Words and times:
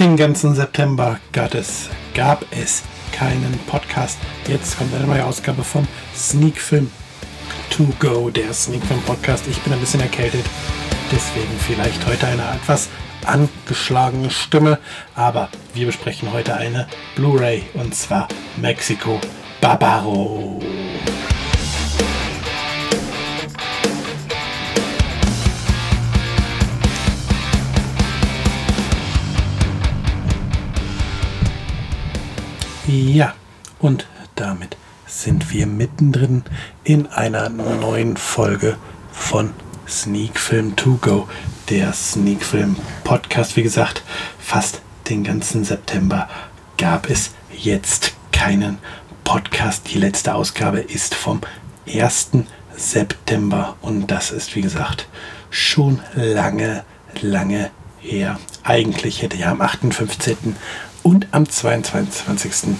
Den 0.00 0.16
ganzen 0.16 0.54
September 0.54 1.20
gab 1.30 1.54
es, 1.54 1.90
gab 2.14 2.46
es 2.52 2.84
keinen 3.12 3.60
Podcast. 3.66 4.18
Jetzt 4.48 4.78
kommt 4.78 4.94
eine 4.94 5.06
neue 5.06 5.22
Ausgabe 5.22 5.62
vom 5.62 5.86
Sneak 6.16 6.56
Film 6.56 6.90
To 7.68 7.86
Go, 7.98 8.30
der 8.30 8.50
Sneak 8.54 8.82
Film 8.82 9.02
Podcast. 9.02 9.44
Ich 9.46 9.58
bin 9.58 9.74
ein 9.74 9.78
bisschen 9.78 10.00
erkältet, 10.00 10.46
deswegen 11.12 11.52
vielleicht 11.66 12.06
heute 12.06 12.28
eine 12.28 12.40
etwas 12.54 12.88
angeschlagene 13.26 14.30
Stimme, 14.30 14.78
aber 15.14 15.50
wir 15.74 15.84
besprechen 15.84 16.32
heute 16.32 16.54
eine 16.54 16.86
Blu-ray 17.14 17.64
und 17.74 17.94
zwar 17.94 18.26
Mexico 18.56 19.20
Barbaro. 19.60 20.62
Ja, 32.92 33.34
und 33.78 34.08
damit 34.34 34.76
sind 35.06 35.52
wir 35.52 35.68
mittendrin 35.68 36.42
in 36.82 37.06
einer 37.06 37.48
neuen 37.48 38.16
Folge 38.16 38.78
von 39.12 39.50
Sneak 39.86 40.40
Film 40.40 40.74
To 40.74 40.98
Go, 41.00 41.28
der 41.68 41.92
Sneak 41.92 42.44
Film 42.44 42.74
Podcast. 43.04 43.56
Wie 43.56 43.62
gesagt, 43.62 44.02
fast 44.40 44.82
den 45.08 45.22
ganzen 45.22 45.62
September 45.62 46.28
gab 46.78 47.08
es 47.08 47.30
jetzt 47.56 48.14
keinen 48.32 48.78
Podcast. 49.22 49.82
Die 49.94 49.98
letzte 49.98 50.34
Ausgabe 50.34 50.80
ist 50.80 51.14
vom 51.14 51.42
1. 51.86 52.30
September 52.76 53.76
und 53.82 54.10
das 54.10 54.32
ist, 54.32 54.56
wie 54.56 54.62
gesagt, 54.62 55.06
schon 55.48 56.00
lange, 56.16 56.82
lange 57.22 57.70
her. 58.00 58.40
Eigentlich 58.64 59.22
hätte 59.22 59.36
ja 59.36 59.52
am 59.52 59.60
58 59.60 60.36
und 61.02 61.28
am 61.32 61.48
22. 61.48 62.76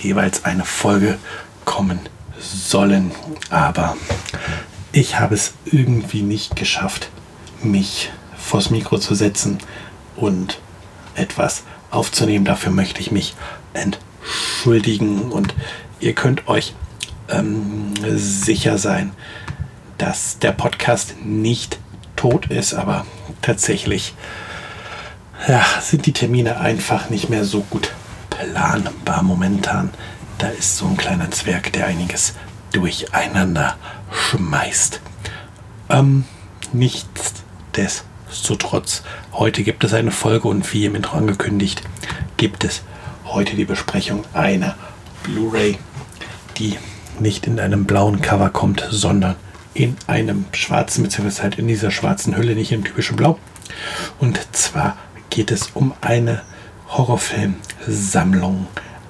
jeweils 0.00 0.44
eine 0.44 0.64
Folge 0.64 1.18
kommen 1.64 2.00
sollen. 2.38 3.12
Aber 3.50 3.96
ich 4.92 5.18
habe 5.18 5.34
es 5.34 5.54
irgendwie 5.64 6.22
nicht 6.22 6.56
geschafft, 6.56 7.08
mich 7.62 8.10
vors 8.36 8.70
Mikro 8.70 8.98
zu 8.98 9.14
setzen 9.14 9.58
und 10.16 10.58
etwas 11.14 11.62
aufzunehmen. 11.90 12.44
Dafür 12.44 12.72
möchte 12.72 13.00
ich 13.00 13.10
mich 13.10 13.34
entschuldigen 13.74 15.30
und 15.30 15.54
ihr 16.00 16.14
könnt 16.14 16.48
euch 16.48 16.74
ähm, 17.28 17.94
sicher 18.16 18.78
sein, 18.78 19.12
dass 19.98 20.38
der 20.38 20.52
Podcast 20.52 21.14
nicht 21.24 21.78
tot 22.16 22.46
ist, 22.46 22.74
aber 22.74 23.06
tatsächlich 23.40 24.14
ja, 25.48 25.64
sind 25.80 26.06
die 26.06 26.12
Termine 26.12 26.60
einfach 26.60 27.10
nicht 27.10 27.28
mehr 27.28 27.44
so 27.44 27.62
gut 27.62 27.92
planbar 28.30 29.22
momentan. 29.22 29.90
Da 30.38 30.48
ist 30.48 30.76
so 30.76 30.86
ein 30.86 30.96
kleiner 30.96 31.30
Zwerg, 31.30 31.72
der 31.72 31.86
einiges 31.86 32.34
durcheinander 32.72 33.76
schmeißt. 34.10 35.00
Ähm, 35.90 36.24
nichtsdestotrotz, 36.72 39.02
heute 39.32 39.62
gibt 39.62 39.84
es 39.84 39.94
eine 39.94 40.10
Folge 40.10 40.48
und 40.48 40.72
wie 40.72 40.86
im 40.86 40.94
Intro 40.94 41.16
angekündigt, 41.16 41.82
gibt 42.36 42.64
es 42.64 42.82
heute 43.24 43.56
die 43.56 43.64
Besprechung 43.64 44.24
einer 44.32 44.76
Blu-ray, 45.22 45.78
die 46.58 46.78
nicht 47.18 47.46
in 47.46 47.60
einem 47.60 47.84
blauen 47.84 48.20
Cover 48.20 48.50
kommt, 48.50 48.86
sondern 48.90 49.36
in 49.74 49.96
einem 50.06 50.46
schwarzen, 50.52 51.04
beziehungsweise 51.04 51.42
halt 51.42 51.58
in 51.58 51.68
dieser 51.68 51.90
schwarzen 51.90 52.36
Hülle, 52.36 52.54
nicht 52.54 52.72
im 52.72 52.84
typischen 52.84 53.16
Blau. 53.16 53.38
Und 54.18 54.40
zwar 54.52 54.96
geht 55.32 55.50
es 55.50 55.70
um 55.72 55.94
eine 56.02 56.42
Horrorfilmsammlung 56.90 58.66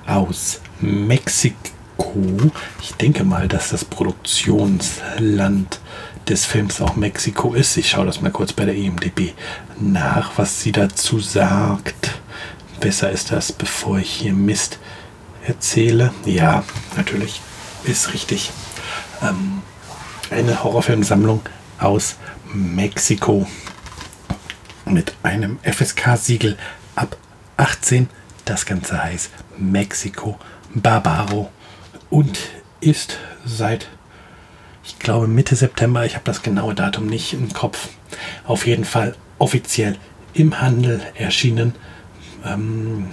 aus 0.06 0.60
Mexiko. 0.81 2.15
Ich 2.81 2.94
denke 2.94 3.25
mal, 3.25 3.49
dass 3.49 3.71
das 3.71 3.84
Produktionsland 3.84 5.81
des 6.28 6.44
Films 6.44 6.81
auch 6.81 6.94
Mexiko 6.94 7.55
ist. 7.55 7.77
Ich 7.77 7.91
schaue 7.91 8.06
das 8.06 8.21
mal 8.21 8.31
kurz 8.31 8.53
bei 8.53 8.65
der 8.65 8.77
EMDB 8.77 9.32
nach, 9.81 10.31
was 10.37 10.62
sie 10.62 10.71
dazu 10.71 11.19
sagt. 11.19 12.12
Besser 12.78 13.11
ist 13.11 13.32
das, 13.32 13.50
bevor 13.50 13.99
ich 13.99 14.12
hier 14.12 14.32
Mist 14.32 14.78
erzähle. 15.44 16.15
Ja, 16.25 16.62
natürlich 16.97 17.41
ist 17.82 18.15
richtig. 18.15 18.53
Ähm, 19.22 19.61
eine 20.31 20.62
Horrorfilmsammlung 20.62 21.41
aus 21.81 22.15
Mexiko 22.55 23.49
mit 24.93 25.15
einem 25.23 25.59
FSK-Siegel 25.63 26.57
ab 26.95 27.17
18. 27.57 28.09
Das 28.45 28.67
Ganze 28.67 29.03
heißt 29.03 29.31
Mexiko 29.59 30.39
Barbaro 30.75 31.51
und 32.11 32.39
ist 32.81 33.19
seit, 33.45 33.89
ich 34.85 34.99
glaube, 34.99 35.29
Mitte 35.29 35.57
September, 35.57 36.05
ich 36.05 36.15
habe 36.15 36.25
das 36.25 36.43
genaue 36.43 36.75
Datum 36.75 37.07
nicht 37.07 37.33
im 37.33 37.53
Kopf, 37.53 37.89
auf 38.45 38.67
jeden 38.67 38.85
Fall 38.85 39.15
offiziell 39.39 39.97
im 40.35 40.61
Handel 40.61 41.01
erschienen 41.15 41.75
ähm, 42.45 43.09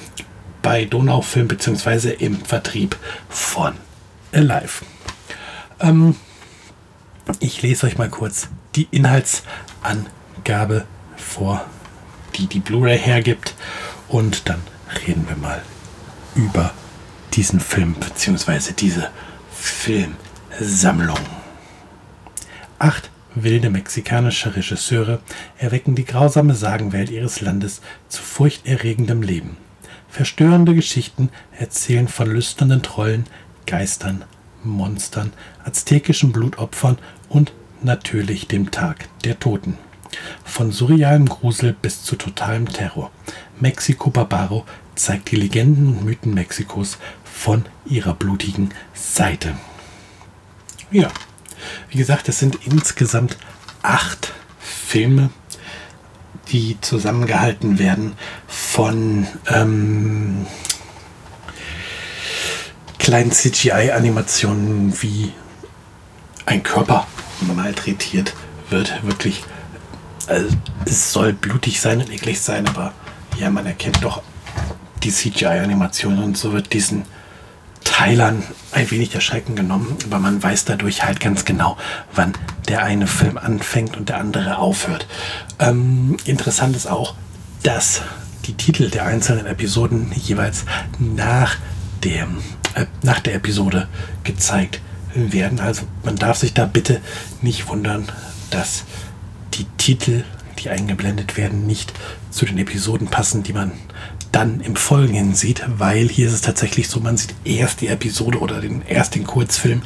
bei 0.62 0.86
Donaufilm 0.86 1.48
bzw. 1.48 2.14
im 2.14 2.40
Vertrieb 2.40 2.98
von 3.30 3.74
Alive. 4.34 4.84
Ähm, 5.80 6.16
ich 7.40 7.62
lese 7.62 7.88
euch 7.88 7.98
mal 7.98 8.10
kurz 8.10 8.50
die 8.76 8.88
Inhaltsangabe 8.92 10.86
vor, 11.30 11.66
die 12.36 12.48
die 12.48 12.60
Blu-ray 12.60 12.98
hergibt. 12.98 13.54
Und 14.08 14.50
dann 14.50 14.62
reden 15.08 15.28
wir 15.30 15.38
mal 15.38 15.62
über 16.36 16.74
diesen 17.34 17.60
Film 17.60 17.94
bzw. 17.94 18.74
diese 18.74 19.10
Filmsammlung. 19.52 21.20
Acht 22.80 23.10
wilde 23.36 23.70
mexikanische 23.70 24.56
Regisseure 24.56 25.20
erwecken 25.58 25.96
die 25.96 26.06
grausame 26.06 26.56
Sagenwelt 26.56 27.12
ihres 27.12 27.42
Landes 27.42 27.82
zu 28.08 28.22
furchterregendem 28.22 29.22
Leben. 29.22 29.58
Verstörende 30.10 30.74
Geschichten 30.74 31.30
erzählen 31.58 32.08
von 32.08 32.28
lüsternen 32.28 32.82
Trollen, 32.82 33.26
Geistern, 33.68 34.26
Monstern, 34.64 35.32
aztekischen 35.64 36.32
Blutopfern 36.32 36.98
und 37.30 37.54
natürlich 37.84 38.48
dem 38.48 38.72
Tag 38.72 39.08
der 39.24 39.40
Toten. 39.40 39.78
Von 40.44 40.72
surrealem 40.72 41.28
Grusel 41.28 41.74
bis 41.74 42.04
zu 42.04 42.16
totalem 42.16 42.68
Terror. 42.68 43.12
Mexico 43.60 44.10
Barbaro 44.10 44.66
zeigt 44.96 45.32
die 45.32 45.36
Legenden 45.36 45.88
und 45.88 46.06
Mythen 46.06 46.34
Mexikos 46.34 46.98
von 47.24 47.66
ihrer 47.86 48.14
blutigen 48.14 48.72
Seite. 48.94 49.56
Ja, 50.92 51.10
wie 51.90 51.98
gesagt, 51.98 52.28
es 52.30 52.40
sind 52.40 52.60
insgesamt 52.66 53.38
acht 53.82 54.34
Filme, 54.60 55.30
die 56.50 56.78
zusammengehalten 56.82 57.80
werden 57.80 58.14
von 58.48 59.28
ähm, 59.48 60.46
kleinen 62.98 63.32
CGI-Animationen, 63.32 65.02
wie 65.02 65.32
ein 66.46 66.64
Körper 66.64 67.08
malträtiert 67.56 68.34
wird. 68.70 69.04
Wirklich 69.04 69.44
also, 70.30 70.56
es 70.86 71.12
soll 71.12 71.34
blutig 71.34 71.82
sein 71.82 72.02
und 72.02 72.12
eklig 72.12 72.40
sein, 72.40 72.68
aber 72.68 72.94
ja, 73.40 73.50
man 73.50 73.66
erkennt 73.66 74.04
doch 74.04 74.22
die 75.04 75.12
CGI-Animation 75.12 76.20
und 76.20 76.38
so 76.38 76.54
wird 76.54 76.74
diesen 76.74 77.06
Teilern 77.84 78.44
ein 78.72 78.92
wenig 78.92 79.10
der 79.10 79.22
Schrecken 79.22 79.56
genommen, 79.56 79.98
aber 80.06 80.20
man 80.20 80.42
weiß 80.42 80.66
dadurch 80.66 81.04
halt 81.04 81.20
ganz 81.20 81.46
genau, 81.46 81.78
wann 82.14 82.34
der 82.68 82.84
eine 82.84 83.08
Film 83.08 83.38
anfängt 83.38 83.98
und 83.98 84.10
der 84.10 84.20
andere 84.20 84.58
aufhört. 84.58 85.08
Ähm, 85.60 86.18
interessant 86.26 86.76
ist 86.76 86.88
auch, 86.88 87.16
dass 87.64 88.02
die 88.46 88.54
Titel 88.54 88.90
der 88.90 89.06
einzelnen 89.06 89.46
Episoden 89.46 90.12
jeweils 90.16 90.66
nach, 91.00 91.58
dem, 92.04 92.38
äh, 92.76 92.86
nach 93.02 93.20
der 93.20 93.36
Episode 93.36 93.88
gezeigt 94.24 94.82
werden. 95.16 95.60
Also 95.60 95.84
man 96.04 96.16
darf 96.16 96.38
sich 96.38 96.54
da 96.54 96.66
bitte 96.66 97.02
nicht 97.42 97.68
wundern, 97.68 98.12
dass 98.50 98.84
die 99.54 99.66
Titel, 99.78 100.24
die 100.60 100.70
eingeblendet 100.70 101.38
werden, 101.38 101.66
nicht 101.66 101.94
zu 102.32 102.46
den 102.46 102.58
Episoden 102.58 103.08
passen, 103.08 103.44
die 103.44 103.54
man 103.54 103.72
dann 104.32 104.60
im 104.62 104.76
Folgenden 104.76 105.34
sieht, 105.34 105.64
weil 105.68 106.08
hier 106.08 106.28
ist 106.28 106.34
es 106.34 106.42
tatsächlich 106.42 106.88
so, 106.88 107.00
man 107.00 107.18
sieht 107.18 107.34
erst 107.44 107.82
die 107.82 107.88
Episode 107.88 108.40
oder 108.40 108.62
den, 108.62 108.84
erst 108.88 109.16
den 109.16 109.26
Kurzfilm 109.26 109.82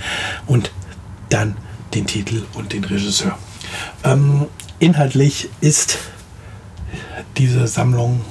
und 0.48 0.71
dann 1.30 1.56
den 1.94 2.07
Titel 2.07 2.44
und 2.54 2.74
den 2.74 2.83
Regisseur. 2.83 3.38
Ähm, 4.04 4.48
inhaltlich 4.80 5.50
ist 5.62 5.98
diese 7.38 7.68
Sammlung 7.68 8.21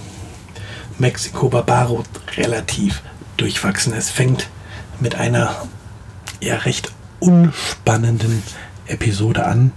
Mexico 0.98 1.48
Barbaro 1.48 2.04
relativ 2.36 3.02
durchwachsen. 3.36 3.92
Es 3.94 4.10
fängt 4.10 4.48
mit 5.00 5.14
einer 5.14 5.66
ja 6.40 6.56
recht 6.56 6.92
unspannenden 7.20 8.42
Episode 8.86 9.46
an, 9.46 9.72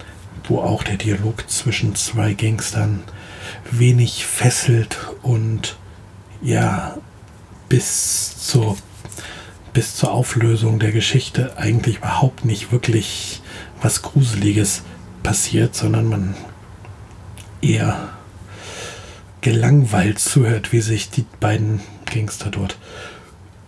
wo 0.49 0.59
auch 0.59 0.83
der 0.83 0.97
Dialog 0.97 1.49
zwischen 1.49 1.95
zwei 1.95 2.33
Gangstern 2.33 3.03
wenig 3.71 4.25
fesselt 4.25 4.97
und 5.21 5.77
ja 6.41 6.97
bis 7.69 8.37
zur 8.47 8.77
bis 9.73 9.95
zur 9.95 10.13
Auflösung 10.13 10.79
der 10.79 10.93
Geschichte 10.93 11.57
eigentlich 11.57 11.97
überhaupt 11.97 12.45
nicht 12.45 12.71
wirklich 12.71 13.41
was 13.81 14.01
Gruseliges 14.01 14.83
passiert, 15.21 15.75
sondern 15.75 16.07
man 16.07 16.35
eher 17.61 18.09
gelangweilt 19.41 20.19
zuhört, 20.19 20.71
wie 20.71 20.79
sich 20.79 21.09
die 21.09 21.25
beiden 21.41 21.81
Gangster 22.05 22.51
dort 22.51 22.77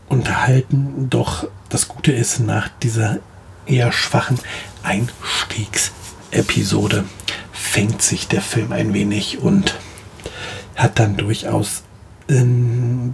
unterhalten. 0.07 1.09
Doch 1.09 1.49
das 1.67 1.89
Gute 1.89 2.13
ist, 2.13 2.39
nach 2.39 2.69
dieser 2.81 3.19
eher 3.65 3.91
schwachen 3.91 4.39
Einstiegsepisode 6.31 7.05
fängt 7.51 8.01
sich 8.01 8.27
der 8.27 8.41
Film 8.41 8.71
ein 8.71 8.93
wenig 8.93 9.39
und 9.39 9.75
hat 10.75 10.99
dann 10.99 11.17
durchaus 11.17 11.83
ähm, 12.29 13.13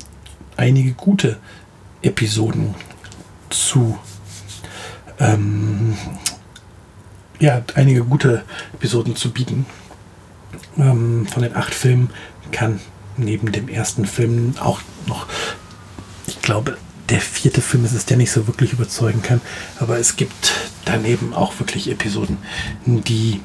einige 0.58 0.94
gute 0.94 1.40
Episoden 2.02 2.76
zu 3.50 3.98
ähm, 5.20 5.96
ja, 7.40 7.62
einige 7.76 8.04
gute 8.04 8.44
Episoden 8.74 9.16
zu 9.16 9.32
bieten. 9.32 9.66
Ähm, 10.78 11.28
von 11.28 11.44
den 11.44 11.56
acht 11.56 11.74
Filmen 11.74 12.10
kann 12.52 12.80
neben 13.18 13.52
dem 13.52 13.68
ersten 13.70 14.06
Film 14.06 14.56
auch 14.60 14.82
noch, 15.08 15.28
ich 16.26 16.42
glaube, 16.42 16.78
der 17.10 17.22
vierte 17.22 17.62
Film 17.62 17.86
ist 17.86 17.94
es, 17.94 18.06
der 18.06 18.18
nicht 18.18 18.32
so 18.32 18.48
wirklich 18.48 18.74
überzeugen 18.74 19.22
kann. 19.22 19.42
Aber 19.80 20.00
es 20.00 20.16
gibt 20.16 20.72
daneben 20.86 21.34
auch 21.34 21.60
wirklich 21.60 21.90
Episoden, 21.90 22.38
die 22.86 23.42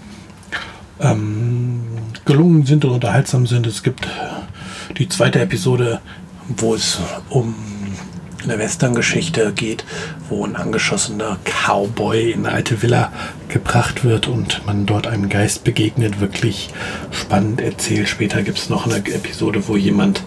ähm, 1.01 1.83
gelungen 2.25 2.67
sind 2.67 2.85
und 2.85 2.93
unterhaltsam 2.93 3.47
sind. 3.47 3.67
Es 3.67 3.83
gibt 3.83 4.09
die 4.97 5.09
zweite 5.09 5.41
Episode, 5.41 6.01
wo 6.49 6.75
es 6.75 6.99
um 7.29 7.55
eine 8.45 8.59
Western-Geschichte 8.59 9.53
geht, 9.53 9.85
wo 10.29 10.45
ein 10.45 10.57
angeschossener 10.57 11.39
Cowboy 11.45 12.31
in 12.33 12.47
eine 12.47 12.55
alte 12.55 12.83
Villa 12.83 13.13
gebracht 13.49 14.05
wird 14.05 14.29
und 14.29 14.65
man 14.65 14.87
dort 14.87 15.07
einem 15.07 15.29
Geist 15.29 15.65
begegnet. 15.65 16.21
Wirklich 16.21 16.71
spannend 17.11 17.61
erzählt. 17.61 18.09
Später 18.09 18.43
gibt 18.43 18.59
es 18.59 18.71
noch 18.71 18.87
eine 18.87 18.97
Episode, 18.97 19.67
wo 19.67 19.77
jemand 19.77 20.23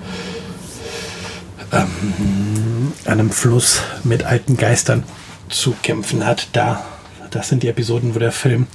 ähm, 1.72 2.92
an 3.06 3.14
einem 3.14 3.32
Fluss 3.32 3.82
mit 4.04 4.24
alten 4.24 4.58
Geistern 4.58 5.04
zu 5.50 5.74
kämpfen 5.82 6.26
hat. 6.26 6.50
Da, 6.54 6.84
das 7.32 7.50
sind 7.50 7.64
die 7.64 7.70
Episoden, 7.70 8.14
wo 8.16 8.20
der 8.20 8.32
Film 8.32 8.68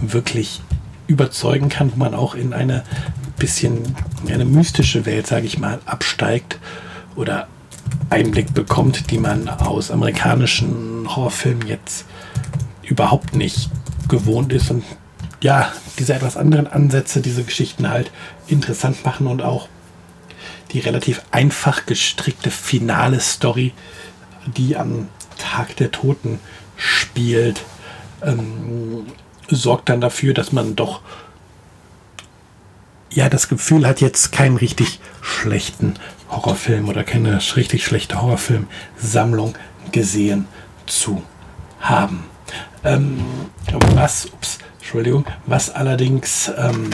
wirklich 0.00 0.60
überzeugen 1.06 1.68
kann, 1.68 1.92
wo 1.92 1.96
man 1.96 2.14
auch 2.14 2.34
in 2.34 2.52
eine 2.52 2.84
bisschen 3.38 3.96
eine 4.28 4.44
mystische 4.44 5.06
Welt, 5.06 5.26
sage 5.26 5.46
ich 5.46 5.58
mal, 5.58 5.80
absteigt 5.86 6.58
oder 7.16 7.48
Einblick 8.10 8.54
bekommt, 8.54 9.10
die 9.10 9.18
man 9.18 9.48
aus 9.48 9.90
amerikanischen 9.90 11.08
Horrorfilmen 11.08 11.66
jetzt 11.66 12.04
überhaupt 12.82 13.34
nicht 13.34 13.70
gewohnt 14.08 14.52
ist 14.52 14.70
und 14.70 14.84
ja, 15.40 15.72
diese 15.98 16.14
etwas 16.14 16.36
anderen 16.36 16.66
Ansätze, 16.66 17.20
diese 17.20 17.44
Geschichten 17.44 17.88
halt 17.88 18.10
interessant 18.46 19.04
machen 19.04 19.26
und 19.26 19.42
auch 19.42 19.68
die 20.72 20.80
relativ 20.80 21.22
einfach 21.30 21.86
gestrickte 21.86 22.50
finale 22.50 23.20
Story, 23.20 23.72
die 24.56 24.76
am 24.76 25.08
Tag 25.38 25.76
der 25.76 25.90
Toten 25.90 26.38
spielt, 26.76 27.62
ähm, 28.22 29.06
sorgt 29.48 29.88
dann 29.88 30.00
dafür, 30.00 30.34
dass 30.34 30.52
man 30.52 30.76
doch 30.76 31.00
ja 33.10 33.28
das 33.28 33.48
Gefühl 33.48 33.86
hat, 33.86 34.00
jetzt 34.00 34.32
keinen 34.32 34.56
richtig 34.56 35.00
schlechten 35.20 35.94
Horrorfilm 36.30 36.88
oder 36.88 37.02
keine 37.02 37.40
richtig 37.56 37.84
schlechte 37.84 38.22
Horrorfilmsammlung 38.22 39.54
gesehen 39.90 40.46
zu 40.86 41.22
haben. 41.80 42.24
Ähm, 42.84 43.24
was, 43.94 44.26
ups, 44.26 44.58
Entschuldigung, 44.78 45.24
was 45.46 45.70
allerdings 45.70 46.50
ähm, 46.56 46.90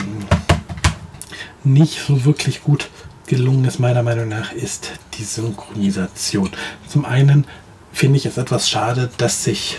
nicht 1.64 2.00
so 2.06 2.24
wirklich 2.24 2.62
gut 2.62 2.88
gelungen 3.26 3.64
ist, 3.64 3.78
meiner 3.78 4.02
Meinung 4.02 4.28
nach, 4.28 4.52
ist 4.52 4.92
die 5.14 5.24
Synchronisation. 5.24 6.50
Zum 6.88 7.04
einen 7.04 7.44
finde 7.92 8.18
ich 8.18 8.26
es 8.26 8.36
etwas 8.36 8.68
schade, 8.68 9.10
dass 9.18 9.44
sich, 9.44 9.76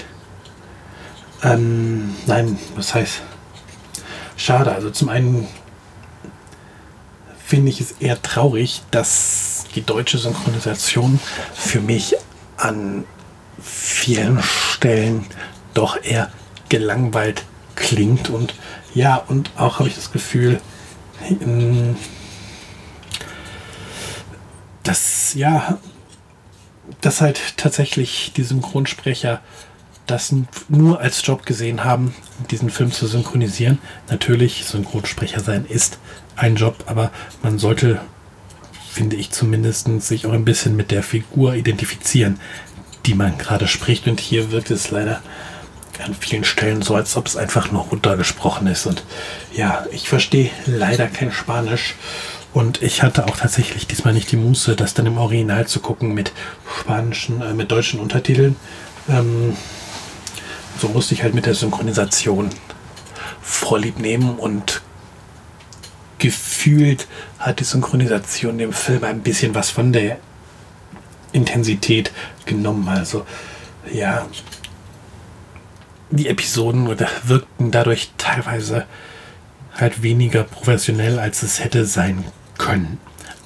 ähm, 1.43 2.15
nein, 2.25 2.57
was 2.75 2.93
heißt 2.93 3.21
schade? 4.35 4.73
Also 4.73 4.89
zum 4.89 5.09
einen 5.09 5.47
finde 7.45 7.69
ich 7.69 7.79
es 7.79 7.93
eher 7.93 8.21
traurig, 8.21 8.81
dass 8.91 9.65
die 9.75 9.81
deutsche 9.81 10.17
Synchronisation 10.17 11.19
für 11.53 11.79
mich 11.79 12.15
an 12.57 13.05
vielen 13.61 14.41
Stellen 14.43 15.25
doch 15.73 16.03
eher 16.03 16.31
gelangweilt 16.69 17.43
klingt 17.75 18.29
und 18.29 18.53
ja, 18.93 19.15
und 19.15 19.51
auch 19.57 19.79
habe 19.79 19.89
ich 19.89 19.95
das 19.95 20.11
Gefühl, 20.11 20.59
ähm, 21.29 21.95
dass 24.83 25.33
ja, 25.35 25.77
dass 27.01 27.21
halt 27.21 27.57
tatsächlich 27.57 28.31
die 28.35 28.43
Synchronsprecher 28.43 29.41
das 30.07 30.33
nur 30.69 30.99
als 30.99 31.25
Job 31.25 31.45
gesehen 31.45 31.83
haben, 31.83 32.15
diesen 32.49 32.69
Film 32.69 32.91
zu 32.91 33.07
synchronisieren. 33.07 33.79
Natürlich, 34.09 34.65
Synchronsprecher 34.65 35.41
sein 35.41 35.65
ist 35.65 35.99
ein 36.35 36.55
Job, 36.55 36.83
aber 36.87 37.11
man 37.43 37.59
sollte, 37.59 37.99
finde 38.89 39.17
ich 39.17 39.31
zumindest, 39.31 39.87
sich 40.01 40.25
auch 40.25 40.33
ein 40.33 40.45
bisschen 40.45 40.75
mit 40.75 40.91
der 40.91 41.03
Figur 41.03 41.55
identifizieren, 41.55 42.39
die 43.05 43.13
man 43.13 43.37
gerade 43.37 43.67
spricht. 43.67 44.07
Und 44.07 44.19
hier 44.19 44.51
wirkt 44.51 44.71
es 44.71 44.91
leider 44.91 45.21
an 46.03 46.13
vielen 46.13 46.43
Stellen 46.43 46.81
so, 46.81 46.95
als 46.95 47.17
ob 47.17 47.27
es 47.27 47.35
einfach 47.35 47.71
nur 47.71 47.83
runtergesprochen 47.83 48.67
ist. 48.67 48.85
Und 48.85 49.03
ja, 49.53 49.85
ich 49.91 50.07
verstehe 50.09 50.51
leider 50.65 51.07
kein 51.07 51.31
Spanisch. 51.31 51.95
Und 52.53 52.81
ich 52.81 53.03
hatte 53.03 53.27
auch 53.27 53.37
tatsächlich 53.37 53.87
diesmal 53.87 54.13
nicht 54.13 54.31
die 54.31 54.37
Muße, 54.37 54.75
das 54.75 54.93
dann 54.93 55.05
im 55.05 55.17
Original 55.17 55.67
zu 55.67 55.79
gucken 55.79 56.13
mit 56.13 56.31
spanischen, 56.79 57.41
äh, 57.41 57.53
mit 57.53 57.71
deutschen 57.71 57.99
Untertiteln. 57.99 58.55
Ähm, 59.09 59.55
so 60.79 60.89
musste 60.89 61.13
ich 61.13 61.23
halt 61.23 61.33
mit 61.33 61.45
der 61.45 61.55
Synchronisation 61.55 62.49
vorlieb 63.41 63.99
nehmen 63.99 64.37
und 64.37 64.81
gefühlt 66.19 67.07
hat 67.39 67.59
die 67.59 67.63
Synchronisation 67.63 68.57
dem 68.57 68.73
Film 68.73 69.03
ein 69.03 69.21
bisschen 69.21 69.55
was 69.55 69.69
von 69.69 69.93
der 69.93 70.17
Intensität 71.31 72.11
genommen. 72.45 72.87
Also 72.87 73.25
ja, 73.91 74.25
die 76.09 76.27
Episoden 76.27 76.87
wirkten 77.23 77.71
dadurch 77.71 78.11
teilweise 78.17 78.85
halt 79.75 80.01
weniger 80.01 80.43
professionell, 80.43 81.19
als 81.19 81.43
es 81.43 81.63
hätte 81.63 81.85
sein 81.85 82.25
können. 82.57 82.99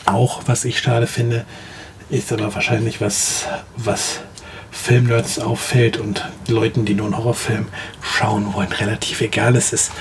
Auch 0.06 0.44
was 0.46 0.66
ich 0.66 0.80
schade 0.80 1.08
finde, 1.08 1.46
ist 2.10 2.32
aber 2.32 2.54
wahrscheinlich 2.54 3.02
was, 3.02 3.46
was 3.76 4.22
Filmnerds 4.72 5.38
auffällt 5.40 5.98
und 5.98 6.26
Leuten, 6.48 6.86
die 6.86 6.94
nur 6.94 7.08
einen 7.08 7.18
Horrorfilm 7.18 7.68
schauen 8.02 8.54
wollen, 8.54 8.72
relativ 8.72 9.22
egal 9.22 9.56
es 9.56 9.74
ist, 9.74 9.92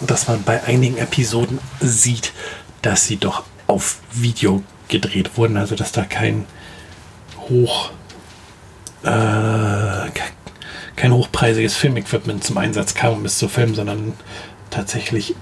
dass 0.00 0.28
man 0.28 0.42
bei 0.42 0.62
einigen 0.64 0.98
Episoden 0.98 1.58
sieht, 1.80 2.32
dass 2.82 3.06
sie 3.06 3.16
doch 3.16 3.44
auf 3.66 3.98
Video 4.12 4.62
gedreht 4.88 5.36
wurden, 5.36 5.56
also 5.56 5.74
dass 5.74 5.92
da 5.92 6.04
kein 6.04 6.44
hoch 7.48 7.90
äh, 9.02 10.10
kein 10.96 11.12
hochpreisiges 11.12 11.74
Filmequipment 11.74 12.44
zum 12.44 12.58
Einsatz 12.58 12.94
kam, 12.94 13.14
um 13.14 13.24
es 13.24 13.38
zu 13.38 13.48
filmen, 13.48 13.74
sondern 13.74 14.12
tatsächlich 14.70 15.34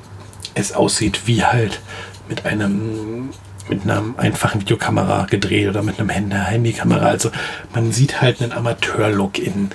es 0.54 0.72
aussieht 0.72 1.26
wie 1.26 1.44
halt 1.44 1.80
mit 2.28 2.46
einem 2.46 3.30
mit 3.70 3.84
einer 3.84 4.02
einfachen 4.18 4.60
Videokamera 4.60 5.26
gedreht 5.26 5.68
oder 5.68 5.82
mit 5.82 5.98
einem 5.98 6.10
Handykamera. 6.10 7.06
Also 7.06 7.30
man 7.72 7.92
sieht 7.92 8.20
halt 8.20 8.42
einen 8.42 8.52
Amateurlook 8.52 9.38
in 9.38 9.70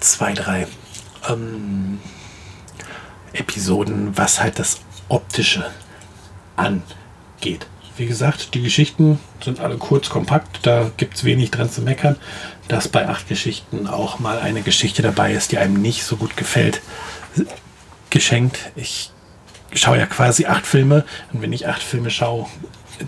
zwei, 0.00 0.32
drei 0.32 0.66
ähm, 1.28 2.00
Episoden, 3.32 4.16
was 4.16 4.40
halt 4.40 4.58
das 4.58 4.80
Optische 5.08 5.70
angeht. 6.56 7.66
Wie 7.96 8.06
gesagt, 8.06 8.54
die 8.54 8.62
Geschichten 8.62 9.20
sind 9.44 9.60
alle 9.60 9.76
kurz, 9.76 10.08
kompakt, 10.08 10.60
da 10.62 10.90
gibt 10.96 11.16
es 11.16 11.24
wenig 11.24 11.52
dran 11.52 11.70
zu 11.70 11.82
meckern. 11.82 12.16
Dass 12.66 12.88
bei 12.88 13.06
acht 13.06 13.28
Geschichten 13.28 13.86
auch 13.86 14.18
mal 14.18 14.38
eine 14.38 14.62
Geschichte 14.62 15.02
dabei 15.02 15.32
ist, 15.32 15.52
die 15.52 15.58
einem 15.58 15.80
nicht 15.80 16.02
so 16.02 16.16
gut 16.16 16.36
gefällt, 16.36 16.80
geschenkt. 18.10 18.72
Ich 18.74 19.12
schaue 19.74 19.98
ja 19.98 20.06
quasi 20.06 20.46
acht 20.46 20.66
Filme 20.66 21.04
und 21.32 21.42
wenn 21.42 21.52
ich 21.52 21.68
acht 21.68 21.82
Filme 21.82 22.10
schaue, 22.10 22.46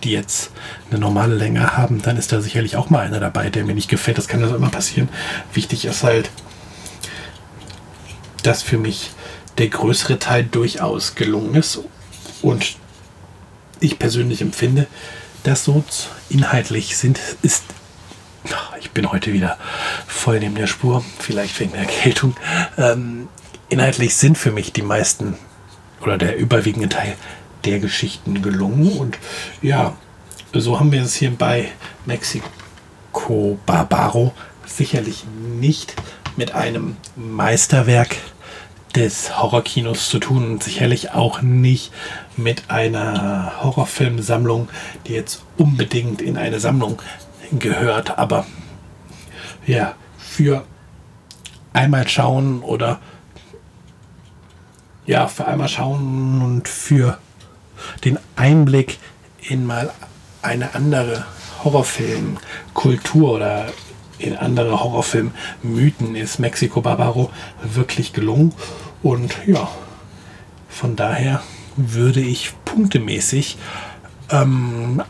die 0.03 0.13
jetzt 0.13 0.51
eine 0.91 1.01
normale 1.01 1.35
Länge 1.35 1.77
haben, 1.77 2.03
dann 2.03 2.17
ist 2.17 2.33
da 2.33 2.41
sicherlich 2.41 2.77
auch 2.77 2.91
mal 2.91 3.07
einer 3.07 3.21
dabei, 3.21 3.51
der 3.51 3.65
mir 3.65 3.75
nicht 3.75 3.89
gefällt. 3.89 4.19
Das 4.19 4.29
kann 4.29 4.43
also 4.43 4.57
immer 4.57 4.71
passieren. 4.71 5.09
Wichtig 5.53 5.85
ist 5.85 6.03
halt, 6.03 6.31
dass 8.43 8.63
für 8.63 8.79
mich 8.79 9.11
der 9.59 9.69
größere 9.69 10.19
Teil 10.19 10.45
durchaus 10.45 11.15
gelungen 11.15 11.55
ist 11.55 11.81
und 12.43 12.77
ich 13.81 13.99
persönlich 13.99 14.41
empfinde, 14.41 14.87
das 15.43 15.65
so 15.65 15.85
inhaltlich 16.29 16.97
sind, 16.97 17.21
ist. 17.43 17.65
Ich 18.81 18.91
bin 18.91 19.11
heute 19.11 19.33
wieder 19.33 19.59
voll 20.07 20.39
neben 20.39 20.55
der 20.55 20.67
Spur, 20.67 21.05
vielleicht 21.19 21.59
wegen 21.61 21.73
der 21.73 21.81
Erkältung. 21.83 22.37
Ähm, 22.79 23.29
inhaltlich 23.69 24.15
sind 24.15 24.39
für 24.39 24.53
mich 24.53 24.73
die 24.73 24.83
meisten 24.83 25.37
oder 26.01 26.19
der 26.19 26.37
überwiegende 26.37 26.89
Teil 26.89 27.17
der 27.65 27.81
Geschichten 27.81 28.43
gelungen. 28.43 28.99
Und 28.99 29.19
ja, 29.63 29.97
so 30.53 30.79
haben 30.79 30.93
wir 30.93 31.03
es 31.03 31.15
hier 31.15 31.31
bei 31.31 31.71
Mexico 32.05 33.59
Barbaro 33.67 34.33
sicherlich 34.67 35.25
nicht 35.61 35.95
mit 36.37 36.53
einem 36.53 36.97
Meisterwerk 37.17 38.17
des 38.95 39.39
Horrorkinos 39.39 40.09
zu 40.09 40.19
tun 40.19 40.53
und 40.53 40.63
sicherlich 40.63 41.13
auch 41.13 41.43
nicht 41.43 41.93
mit 42.37 42.71
einer 42.71 43.53
Horrorfilmsammlung, 43.63 44.69
die 45.07 45.13
jetzt 45.13 45.43
unbedingt 45.59 46.23
in 46.23 46.39
eine 46.39 46.61
Sammlung 46.61 47.01
gehört. 47.53 48.19
Aber 48.19 48.47
ja, 49.67 49.95
für 50.17 50.65
einmal 51.73 52.09
schauen 52.09 52.63
oder 52.63 53.01
ja, 55.05 55.29
für 55.29 55.47
einmal 55.47 55.69
schauen 55.69 56.43
und 56.43 56.69
für 56.69 57.19
den 58.05 58.19
Einblick 58.37 58.99
in 59.41 59.67
mal 59.67 59.93
eine 60.43 60.75
andere 60.75 61.25
Horrorfilmkultur 61.65 63.33
oder 63.33 63.67
in 64.19 64.37
andere 64.37 64.81
Horrorfilmmythen 64.83 66.15
ist 66.15 66.39
Mexico 66.39 66.81
Barbaro 66.81 67.31
wirklich 67.63 68.13
gelungen. 68.13 68.53
Und 69.03 69.37
ja, 69.47 69.69
von 70.69 70.97
daher 70.97 71.43
würde 71.77 72.21
ich 72.21 72.53
punktemäßig 72.65 73.59
ähm, 74.31 75.03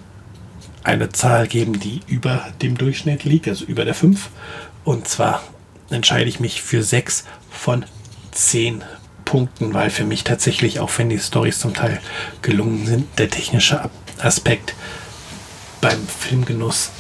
eine 0.83 1.11
Zahl 1.11 1.47
geben, 1.47 1.79
die 1.79 2.01
über 2.07 2.47
dem 2.63 2.77
Durchschnitt 2.77 3.25
liegt, 3.25 3.49
also 3.49 3.65
über 3.65 3.85
der 3.85 3.95
5. 3.95 4.31
Und 4.85 5.09
zwar 5.09 5.43
entscheide 5.91 6.29
ich 6.29 6.41
mich 6.41 6.63
für 6.63 6.83
6 6.83 7.25
von 7.51 7.85
10 8.33 8.83
Punkten, 9.27 9.75
weil 9.75 9.91
für 9.91 10.05
mich 10.05 10.25
tatsächlich, 10.25 10.81
auch 10.81 10.91
wenn 10.97 11.11
die 11.11 11.19
Storys 11.19 11.59
zum 11.59 11.75
Teil 11.75 12.01
gelungen 12.41 12.87
sind, 12.87 13.07
der 13.19 13.29
technische 13.29 13.91
Aspekt 14.19 14.75
beim 15.83 15.99
Filmgenuss 16.09 16.93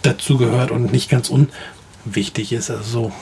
dazu 0.00 0.38
gehört 0.38 0.70
und 0.70 0.92
nicht 0.92 1.10
ganz 1.10 1.28
unwichtig 1.28 2.52
ist. 2.52 2.70
Also 2.70 3.12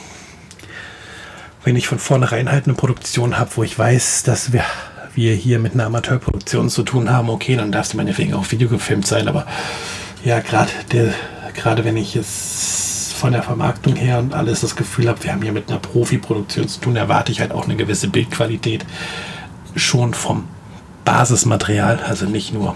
wenn 1.65 1.75
ich 1.75 1.87
von 1.87 1.99
vornherein 1.99 2.49
halt 2.51 2.65
eine 2.65 2.75
Produktion 2.75 3.37
habe, 3.37 3.49
wo 3.55 3.63
ich 3.63 3.77
weiß, 3.77 4.23
dass 4.23 4.53
wir, 4.53 4.63
wir 5.15 5.33
hier 5.33 5.59
mit 5.59 5.73
einer 5.73 5.87
Amateurproduktion 5.87 6.69
zu 6.69 6.83
tun 6.83 7.09
haben, 7.09 7.29
okay, 7.29 7.55
dann 7.55 7.71
darf 7.71 7.87
es 7.87 7.93
meinetwegen 7.95 8.35
auch 8.35 8.51
Video 8.51 8.69
gefilmt 8.69 9.07
sein, 9.07 9.27
aber 9.27 9.47
ja, 10.23 10.39
gerade 10.39 11.83
wenn 11.83 11.97
ich 11.97 12.15
es 12.15 12.84
von 13.25 13.33
der 13.33 13.41
Vermarktung 13.41 13.95
her 13.95 14.19
und 14.19 14.35
alles 14.35 14.61
das 14.61 14.75
Gefühl 14.75 15.09
habe, 15.09 15.23
wir 15.23 15.31
haben 15.31 15.41
hier 15.41 15.51
mit 15.51 15.67
einer 15.67 15.79
Profi-Produktion 15.79 16.67
zu 16.67 16.79
tun, 16.79 16.95
erwarte 16.95 17.31
ich 17.31 17.39
halt 17.39 17.53
auch 17.53 17.63
eine 17.63 17.75
gewisse 17.75 18.07
Bildqualität 18.07 18.85
schon 19.75 20.13
vom 20.13 20.47
Basismaterial, 21.05 22.01
also 22.07 22.27
nicht 22.27 22.53
nur 22.53 22.75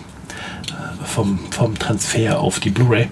äh, 0.69 1.05
vom, 1.05 1.37
vom 1.51 1.77
Transfer 1.77 2.39
auf 2.39 2.59
die 2.59 2.71
Blu-ray. 2.71 3.09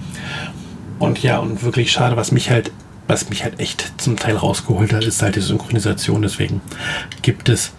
Und 0.98 1.22
ja, 1.22 1.38
und 1.38 1.62
wirklich 1.62 1.91
schade, 1.91 2.17
was 2.17 2.32
mich 2.32 2.50
halt, 2.50 2.72
was 3.08 3.29
mich 3.29 3.44
halt 3.44 3.60
echt 3.60 4.01
zum 4.01 4.17
Teil 4.17 4.36
rausgeholt 4.36 4.91
hat, 4.91 5.03
ist 5.03 5.22
halt 5.22 5.36
die 5.36 5.41
Synchronisation. 5.41 6.24
Deswegen 6.24 6.62
gibt 7.22 7.50
es 7.50 7.72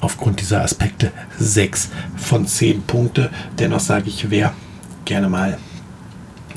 aufgrund 0.00 0.40
dieser 0.40 0.64
Aspekte 0.64 1.12
sechs 1.38 1.90
von 2.16 2.48
zehn 2.48 2.82
Punkte. 2.82 3.30
Dennoch 3.60 3.78
sage 3.78 4.08
ich, 4.08 4.28
wer 4.28 4.54
gerne 5.04 5.28
mal 5.28 5.56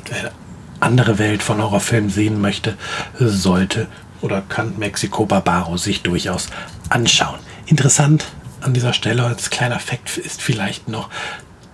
eine 0.09 0.31
andere 0.79 1.19
Welt 1.19 1.43
von 1.43 1.61
Horrorfilmen 1.61 2.09
sehen 2.09 2.41
möchte, 2.41 2.77
sollte 3.17 3.87
oder 4.21 4.41
kann 4.41 4.77
Mexico 4.77 5.25
Barbaro 5.25 5.77
sich 5.77 6.01
durchaus 6.01 6.47
anschauen. 6.89 7.39
Interessant 7.65 8.25
an 8.61 8.73
dieser 8.73 8.93
Stelle 8.93 9.23
als 9.23 9.49
kleiner 9.49 9.79
Fakt 9.79 10.17
ist 10.17 10.41
vielleicht 10.41 10.87
noch, 10.89 11.09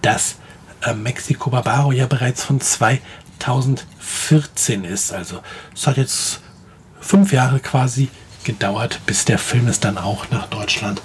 dass 0.02 0.36
äh, 0.84 0.94
Mexico 0.94 1.50
Barbaro 1.50 1.92
ja 1.92 2.06
bereits 2.06 2.44
von 2.44 2.62
zwei 2.62 3.02
2014 3.40 4.84
ist. 4.84 5.14
Also 5.14 5.42
es 5.74 5.88
hat 5.88 5.98
jetzt 5.98 6.42
fünf 7.00 7.32
Jahre 7.32 7.60
quasi 7.60 8.10
gedauert, 8.44 9.02
bis 9.06 9.26
der 9.26 9.38
Film 9.38 9.68
es 9.68 9.80
dann 9.80 9.98
auch 9.98 10.30
nach 10.32 10.48
Deutschland 10.48 11.02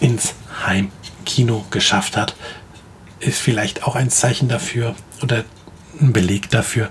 ins 0.00 0.34
Heimkino 0.66 1.64
geschafft 1.70 2.16
hat. 2.16 2.34
Ist 3.20 3.40
vielleicht 3.40 3.84
auch 3.84 3.96
ein 3.96 4.10
Zeichen 4.10 4.48
dafür 4.48 4.94
oder 5.22 5.44
ein 6.00 6.12
Beleg 6.12 6.50
dafür, 6.50 6.88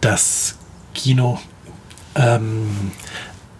dass 0.00 0.56
Kino 0.94 1.40
ähm, 2.14 2.92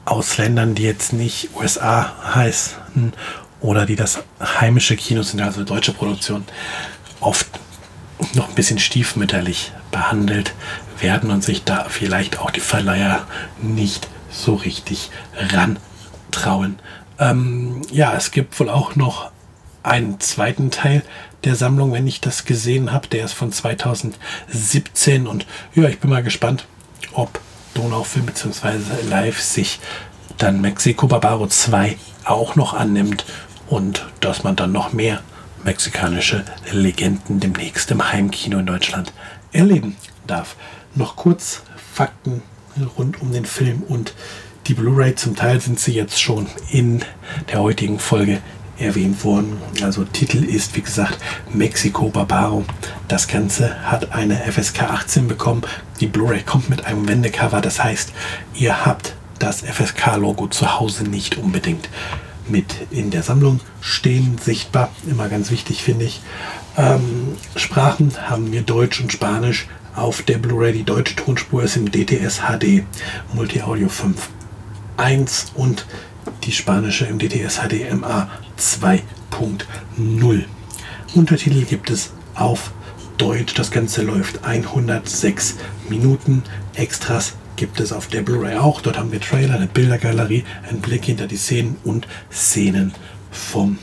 aus 0.05 0.39
Ländern, 0.39 0.75
die 0.75 0.85
jetzt 0.85 1.13
nicht 1.13 1.51
USA 1.55 2.15
heißen 2.35 3.13
oder 3.61 3.87
die 3.87 3.97
das 3.97 4.23
heimische 4.41 4.97
Kino 4.97 5.23
sind, 5.23 5.41
also 5.41 5.65
deutsche 5.65 5.93
Produktion, 5.93 6.45
oft 7.21 7.49
noch 8.35 8.49
ein 8.49 8.55
bisschen 8.55 8.79
stiefmütterlich 8.79 9.73
behandelt 9.91 10.55
werden 11.01 11.31
und 11.31 11.45
sich 11.45 11.65
da 11.65 11.87
vielleicht 11.89 12.39
auch 12.39 12.51
die 12.51 12.61
Verleiher 12.61 13.27
nicht 13.61 14.09
so 14.31 14.55
richtig 14.55 15.11
rantrauen. 15.37 16.79
Ähm, 17.19 17.83
ja, 17.91 18.15
es 18.15 18.31
gibt 18.31 18.59
wohl 18.61 18.69
auch 18.69 18.97
noch 18.97 19.31
einen 19.87 20.21
zweiten 20.21 20.71
Teil 20.71 21.03
der 21.45 21.55
Sammlung, 21.55 21.93
wenn 21.93 22.07
ich 22.07 22.21
das 22.21 22.45
gesehen 22.45 22.93
habe. 22.93 23.09
Der 23.09 23.25
ist 23.25 23.33
von 23.33 23.53
2017 23.53 25.27
und 25.27 25.47
ja, 25.75 25.89
ich 25.89 26.01
bin 26.01 26.11
mal 26.11 26.23
gespannt, 26.23 26.67
ob 27.13 27.41
Donaufilm 27.75 28.27
bzw. 28.27 28.79
Live 29.09 29.41
sich 29.41 29.81
dann 30.39 30.61
Mexico 30.61 31.07
Barbaro 31.07 31.47
2 31.47 31.97
auch 32.25 32.57
noch 32.57 32.75
annimmt 32.75 33.25
und 33.69 34.07
dass 34.21 34.43
man 34.43 34.57
dann 34.57 34.73
noch 34.73 34.93
mehr 34.93 35.23
mexikanische 35.65 36.45
Legenden 36.73 37.41
demnächst 37.41 37.91
im 37.91 38.13
Heimkino 38.13 38.59
in 38.59 38.67
Deutschland 38.67 39.13
erleben 39.53 39.97
darf. 40.27 40.57
Noch 40.95 41.17
kurz 41.17 41.63
Fakten 41.93 42.43
rund 42.99 43.21
um 43.21 43.33
den 43.33 43.47
Film 43.47 43.83
und 43.83 44.15
die 44.67 44.75
Blu-ray. 44.75 45.15
Zum 45.15 45.37
Teil 45.37 45.61
sind 45.61 45.79
sie 45.79 45.93
jetzt 45.93 46.21
schon 46.21 46.47
in 46.71 47.05
der 47.51 47.61
heutigen 47.61 47.99
Folge 47.99 48.41
erwähnt 48.79 49.25
worden. 49.25 49.59
Also 49.83 50.05
Titel 50.05 50.45
ist 50.45 50.77
wie 50.77 50.83
gesagt 50.83 51.19
Mexico 51.53 52.09
Barbaro. 52.09 52.65
Das 53.09 53.29
Ganze 53.29 53.83
hat 53.91 54.13
eine 54.13 54.37
FSK 54.37 54.83
18 54.83 55.29
bekommen. 55.29 55.63
Die 56.01 56.07
Blu-ray 56.07 56.43
kommt 56.43 56.71
mit 56.71 56.85
einem 56.87 57.09
Wendecover. 57.09 57.61
Das 57.61 57.83
heißt, 57.83 58.13
ihr 58.55 58.85
habt 58.85 59.15
das 59.39 59.63
FSK-Logo 59.63 60.49
zu 60.49 60.79
Hause 60.79 61.05
nicht 61.05 61.37
unbedingt 61.37 61.89
mit 62.49 62.75
in 62.91 63.11
der 63.11 63.23
Sammlung 63.23 63.61
stehen, 63.81 64.39
sichtbar. 64.43 64.91
Immer 65.09 65.29
ganz 65.29 65.51
wichtig, 65.51 65.83
finde 65.83 66.05
ich. 66.05 66.21
Ähm, 66.77 67.37
Sprachen 67.57 68.13
haben 68.29 68.53
wir 68.53 68.63
Deutsch 68.63 69.01
und 69.01 69.13
Spanisch. 69.13 69.67
Auf 69.95 70.23
der 70.23 70.39
Blu-ray 70.39 70.73
die 70.73 70.85
deutsche 70.85 71.17
Tonspur 71.17 71.63
ist 71.63 71.77
im 71.77 71.91
DTS 71.91 72.43
HD 72.43 72.85
Multi-Audio 73.33 73.89
5.1 73.89 75.55
und 75.55 75.87
die 76.45 76.53
spanische 76.53 77.07
im 77.07 77.19
DTS 77.19 77.59
HD 77.61 77.93
MA 77.95 78.31
2.0. 78.59 80.45
Untertitel 81.15 81.65
gibt 81.65 81.91
es 81.91 82.13
auf 82.35 82.73
Deutsch. 83.19 83.55
Das 83.55 83.71
Ganze 83.71 84.03
läuft 84.03 84.45
106 84.45 85.57
Minuten. 85.89 86.43
Extras 86.75 87.35
gibt 87.57 87.81
es 87.81 87.93
auf 87.93 88.07
der 88.09 88.23
Blu-ray 88.23 88.57
auch. 88.57 88.81
Dort 88.81 88.99
haben 88.99 89.13
wir 89.13 89.21
Trailer, 89.21 89.55
eine 89.55 89.67
Bildergalerie, 89.67 90.45
einen 90.69 90.81
Blick 90.81 91.07
hinter 91.07 91.27
die 91.27 91.37
Szenen 91.37 91.77
und 91.85 92.07
Szenen 92.31 92.93
vom 93.31 93.79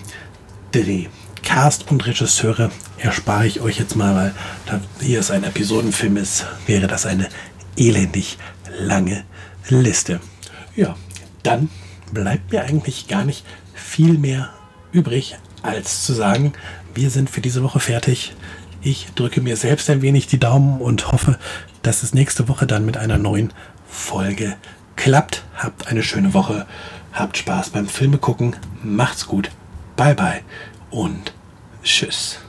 Dreh. 0.71 1.07
Cast 1.41 1.91
und 1.91 2.05
Regisseure 2.05 2.71
erspare 2.97 3.45
ich 3.47 3.59
euch 3.59 3.77
jetzt 3.77 3.95
mal, 3.95 4.15
weil 4.15 4.33
da 4.65 4.79
hier 5.01 5.19
es 5.19 5.29
ein 5.29 5.43
Episodenfilm 5.43 6.17
ist, 6.17 6.45
wäre 6.67 6.87
das 6.87 7.05
eine 7.05 7.27
elendig 7.75 8.37
lange 8.79 9.25
Liste. 9.69 10.19
Ja, 10.75 10.95
dann 11.43 11.69
bleibt 12.13 12.51
mir 12.51 12.63
eigentlich 12.63 13.07
gar 13.07 13.25
nicht 13.25 13.45
viel 13.73 14.17
mehr 14.17 14.49
übrig, 14.91 15.37
als 15.61 16.05
zu 16.05 16.13
sagen, 16.13 16.53
wir 16.93 17.09
sind 17.09 17.29
für 17.29 17.41
diese 17.41 17.63
Woche 17.63 17.79
fertig. 17.79 18.33
Ich 18.81 19.07
drücke 19.15 19.41
mir 19.41 19.55
selbst 19.57 19.89
ein 19.89 20.01
wenig 20.01 20.27
die 20.27 20.39
Daumen 20.39 20.81
und 20.81 21.11
hoffe, 21.11 21.39
dass 21.81 22.03
es 22.03 22.13
nächste 22.13 22.47
Woche 22.49 22.67
dann 22.67 22.85
mit 22.85 22.97
einer 22.97 23.17
neuen 23.17 23.53
Folge 23.87 24.55
klappt. 24.95 25.43
Habt 25.55 25.87
eine 25.87 26.03
schöne 26.03 26.33
Woche, 26.33 26.65
habt 27.13 27.37
Spaß 27.37 27.69
beim 27.71 27.87
Filme 27.87 28.17
gucken, 28.17 28.55
macht's 28.83 29.27
gut, 29.27 29.49
bye 29.95 30.15
bye 30.15 30.41
und 30.91 31.33
tschüss. 31.83 32.42